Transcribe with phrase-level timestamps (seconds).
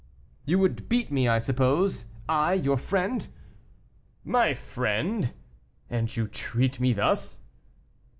[0.45, 3.27] "You would beat me, I suppose; I, your friend."
[4.23, 5.31] "My friend!
[5.91, 7.41] and you treat me thus!"